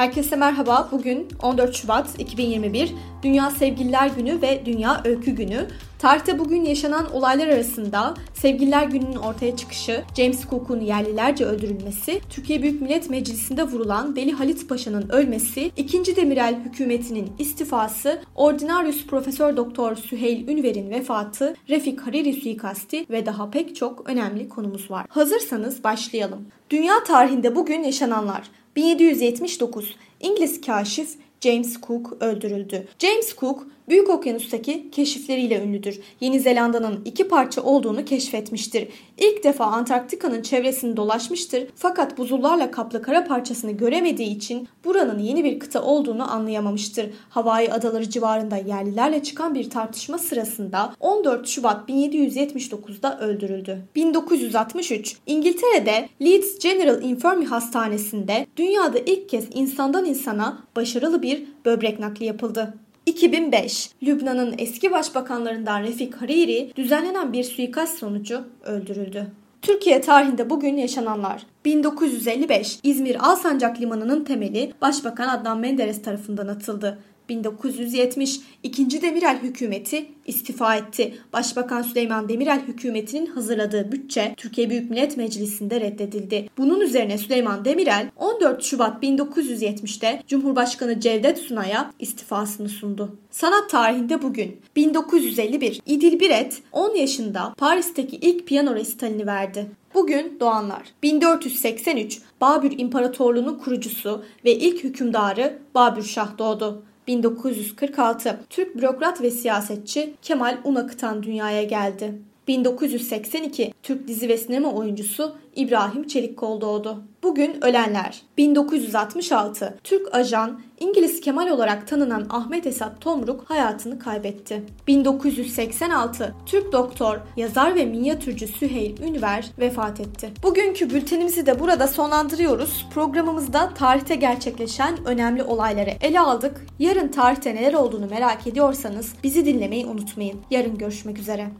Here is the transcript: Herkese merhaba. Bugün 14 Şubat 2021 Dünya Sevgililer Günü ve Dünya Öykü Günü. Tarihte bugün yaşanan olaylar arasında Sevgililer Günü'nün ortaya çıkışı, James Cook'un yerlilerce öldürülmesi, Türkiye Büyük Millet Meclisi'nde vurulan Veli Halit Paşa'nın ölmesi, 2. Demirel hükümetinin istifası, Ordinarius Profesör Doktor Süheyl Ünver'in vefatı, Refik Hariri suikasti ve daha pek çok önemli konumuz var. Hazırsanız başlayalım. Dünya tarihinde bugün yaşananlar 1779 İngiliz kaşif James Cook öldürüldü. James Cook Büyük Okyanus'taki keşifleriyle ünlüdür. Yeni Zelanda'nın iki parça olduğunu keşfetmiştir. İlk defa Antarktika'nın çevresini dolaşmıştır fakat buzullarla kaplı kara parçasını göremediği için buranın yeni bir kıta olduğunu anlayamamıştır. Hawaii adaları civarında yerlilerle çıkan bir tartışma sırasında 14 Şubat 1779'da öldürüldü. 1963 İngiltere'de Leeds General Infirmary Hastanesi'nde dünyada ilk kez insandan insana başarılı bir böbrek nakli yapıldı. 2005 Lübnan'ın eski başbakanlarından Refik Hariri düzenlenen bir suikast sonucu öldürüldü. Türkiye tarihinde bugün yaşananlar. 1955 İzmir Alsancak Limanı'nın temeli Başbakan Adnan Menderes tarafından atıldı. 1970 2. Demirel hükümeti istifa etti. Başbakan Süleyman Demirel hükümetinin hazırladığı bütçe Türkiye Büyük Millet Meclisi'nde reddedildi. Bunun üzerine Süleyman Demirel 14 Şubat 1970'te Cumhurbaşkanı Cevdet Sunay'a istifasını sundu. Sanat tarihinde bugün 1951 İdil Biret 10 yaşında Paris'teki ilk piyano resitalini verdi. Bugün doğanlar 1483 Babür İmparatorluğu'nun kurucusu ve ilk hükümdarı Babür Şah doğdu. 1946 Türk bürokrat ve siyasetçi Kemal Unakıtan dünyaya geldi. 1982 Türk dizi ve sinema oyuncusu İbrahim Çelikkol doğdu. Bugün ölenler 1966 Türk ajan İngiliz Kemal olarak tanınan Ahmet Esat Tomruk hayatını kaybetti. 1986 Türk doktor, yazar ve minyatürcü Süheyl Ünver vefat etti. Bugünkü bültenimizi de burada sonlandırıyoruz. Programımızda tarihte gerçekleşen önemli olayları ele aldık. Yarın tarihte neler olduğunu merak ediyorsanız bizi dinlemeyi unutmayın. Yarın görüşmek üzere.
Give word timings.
Herkese 0.00 0.36
merhaba. 0.36 0.88
Bugün 0.92 1.28
14 1.42 1.74
Şubat 1.74 2.20
2021 2.20 2.94
Dünya 3.22 3.50
Sevgililer 3.50 4.08
Günü 4.08 4.42
ve 4.42 4.62
Dünya 4.66 5.00
Öykü 5.04 5.30
Günü. 5.30 5.66
Tarihte 5.98 6.38
bugün 6.38 6.64
yaşanan 6.64 7.14
olaylar 7.14 7.48
arasında 7.48 8.14
Sevgililer 8.34 8.84
Günü'nün 8.84 9.16
ortaya 9.16 9.56
çıkışı, 9.56 10.04
James 10.16 10.48
Cook'un 10.50 10.80
yerlilerce 10.80 11.44
öldürülmesi, 11.44 12.20
Türkiye 12.30 12.62
Büyük 12.62 12.82
Millet 12.82 13.10
Meclisi'nde 13.10 13.62
vurulan 13.62 14.16
Veli 14.16 14.32
Halit 14.32 14.68
Paşa'nın 14.68 15.08
ölmesi, 15.08 15.70
2. 15.76 16.16
Demirel 16.16 16.60
hükümetinin 16.64 17.32
istifası, 17.38 18.22
Ordinarius 18.34 19.06
Profesör 19.06 19.56
Doktor 19.56 19.96
Süheyl 19.96 20.48
Ünver'in 20.48 20.90
vefatı, 20.90 21.54
Refik 21.68 22.00
Hariri 22.00 22.32
suikasti 22.32 23.06
ve 23.10 23.26
daha 23.26 23.50
pek 23.50 23.76
çok 23.76 24.08
önemli 24.10 24.48
konumuz 24.48 24.90
var. 24.90 25.06
Hazırsanız 25.08 25.84
başlayalım. 25.84 26.46
Dünya 26.70 27.04
tarihinde 27.04 27.56
bugün 27.56 27.82
yaşananlar 27.82 28.42
1779 28.76 29.96
İngiliz 30.20 30.60
kaşif 30.60 31.14
James 31.40 31.80
Cook 31.80 32.16
öldürüldü. 32.20 32.88
James 32.98 33.36
Cook 33.36 33.66
Büyük 33.90 34.10
Okyanus'taki 34.10 34.90
keşifleriyle 34.90 35.62
ünlüdür. 35.62 36.00
Yeni 36.20 36.40
Zelanda'nın 36.40 37.00
iki 37.04 37.28
parça 37.28 37.62
olduğunu 37.62 38.04
keşfetmiştir. 38.04 38.88
İlk 39.18 39.44
defa 39.44 39.64
Antarktika'nın 39.64 40.42
çevresini 40.42 40.96
dolaşmıştır 40.96 41.66
fakat 41.76 42.18
buzullarla 42.18 42.70
kaplı 42.70 43.02
kara 43.02 43.24
parçasını 43.24 43.70
göremediği 43.70 44.36
için 44.36 44.68
buranın 44.84 45.18
yeni 45.18 45.44
bir 45.44 45.58
kıta 45.58 45.82
olduğunu 45.82 46.32
anlayamamıştır. 46.32 47.06
Hawaii 47.30 47.72
adaları 47.72 48.10
civarında 48.10 48.56
yerlilerle 48.56 49.22
çıkan 49.22 49.54
bir 49.54 49.70
tartışma 49.70 50.18
sırasında 50.18 50.94
14 51.00 51.48
Şubat 51.48 51.88
1779'da 51.88 53.20
öldürüldü. 53.20 53.78
1963 53.94 55.16
İngiltere'de 55.26 56.08
Leeds 56.22 56.58
General 56.58 57.02
Infirmary 57.02 57.44
Hastanesi'nde 57.44 58.46
dünyada 58.56 58.98
ilk 58.98 59.28
kez 59.28 59.44
insandan 59.54 60.04
insana 60.04 60.58
başarılı 60.76 61.22
bir 61.22 61.44
böbrek 61.64 61.98
nakli 61.98 62.24
yapıldı. 62.26 62.74
2005 63.06 63.90
Lübnan'ın 64.02 64.54
eski 64.58 64.90
başbakanlarından 64.90 65.82
Refik 65.82 66.14
Hariri 66.14 66.72
düzenlenen 66.76 67.32
bir 67.32 67.44
suikast 67.44 67.98
sonucu 67.98 68.44
öldürüldü. 68.64 69.26
Türkiye 69.62 70.00
tarihinde 70.00 70.50
bugün 70.50 70.76
yaşananlar. 70.76 71.46
1955 71.64 72.78
İzmir 72.82 73.30
Alsancak 73.30 73.80
Limanı'nın 73.80 74.24
temeli 74.24 74.72
Başbakan 74.80 75.28
Adnan 75.28 75.58
Menderes 75.58 76.02
tarafından 76.02 76.48
atıldı. 76.48 76.98
1970 77.30 78.40
2. 78.62 79.02
Demirel 79.02 79.38
hükümeti 79.42 80.06
istifa 80.26 80.76
etti. 80.76 81.14
Başbakan 81.32 81.82
Süleyman 81.82 82.28
Demirel 82.28 82.62
hükümetinin 82.66 83.26
hazırladığı 83.26 83.92
bütçe 83.92 84.34
Türkiye 84.36 84.70
Büyük 84.70 84.90
Millet 84.90 85.16
Meclisi'nde 85.16 85.80
reddedildi. 85.80 86.48
Bunun 86.58 86.80
üzerine 86.80 87.18
Süleyman 87.18 87.64
Demirel 87.64 88.10
14 88.16 88.62
Şubat 88.62 89.02
1970'te 89.02 90.22
Cumhurbaşkanı 90.28 91.00
Cevdet 91.00 91.38
Sunay'a 91.38 91.92
istifasını 91.98 92.68
sundu. 92.68 93.16
Sanat 93.30 93.70
tarihinde 93.70 94.22
bugün 94.22 94.60
1951 94.76 95.82
İdil 95.86 96.20
Biret 96.20 96.62
10 96.72 96.94
yaşında 96.94 97.54
Paris'teki 97.58 98.16
ilk 98.16 98.46
piyano 98.46 98.74
resitalini 98.74 99.26
verdi. 99.26 99.66
Bugün 99.94 100.36
doğanlar 100.40 100.82
1483 101.02 102.18
Babür 102.40 102.78
İmparatorluğu'nun 102.78 103.58
kurucusu 103.58 104.24
ve 104.44 104.54
ilk 104.54 104.84
hükümdarı 104.84 105.58
Babür 105.74 106.02
Şah 106.02 106.38
doğdu. 106.38 106.82
1946 107.06 108.40
Türk 108.50 108.76
bürokrat 108.76 109.22
ve 109.22 109.30
siyasetçi 109.30 110.14
Kemal 110.22 110.58
Unakıtan 110.64 111.22
dünyaya 111.22 111.62
geldi. 111.62 112.18
1982 112.50 113.72
Türk 113.82 114.08
dizi 114.08 114.28
ve 114.28 114.36
sinema 114.36 114.72
oyuncusu 114.72 115.36
İbrahim 115.56 116.06
Çelikkol 116.06 116.60
doğdu. 116.60 117.02
Bugün 117.22 117.64
ölenler 117.64 118.22
1966 118.38 119.78
Türk 119.84 120.14
ajan 120.14 120.60
İngiliz 120.80 121.20
Kemal 121.20 121.48
olarak 121.48 121.88
tanınan 121.88 122.26
Ahmet 122.30 122.66
Esat 122.66 123.00
Tomruk 123.00 123.50
hayatını 123.50 123.98
kaybetti. 123.98 124.62
1986 124.86 126.34
Türk 126.46 126.72
doktor, 126.72 127.18
yazar 127.36 127.74
ve 127.74 127.84
minyatürcü 127.84 128.46
Süheyl 128.46 129.02
Ünver 129.02 129.50
vefat 129.58 130.00
etti. 130.00 130.30
Bugünkü 130.42 130.90
bültenimizi 130.90 131.46
de 131.46 131.60
burada 131.60 131.88
sonlandırıyoruz. 131.88 132.86
Programımızda 132.94 133.74
tarihte 133.74 134.14
gerçekleşen 134.14 135.06
önemli 135.06 135.42
olayları 135.42 135.90
ele 136.00 136.20
aldık. 136.20 136.66
Yarın 136.78 137.08
tarihte 137.08 137.54
neler 137.54 137.74
olduğunu 137.74 138.06
merak 138.06 138.46
ediyorsanız 138.46 139.14
bizi 139.24 139.46
dinlemeyi 139.46 139.86
unutmayın. 139.86 140.40
Yarın 140.50 140.78
görüşmek 140.78 141.18
üzere. 141.18 141.50